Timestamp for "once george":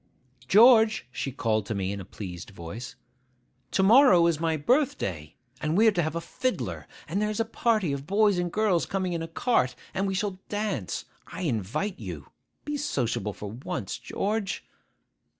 13.51-14.65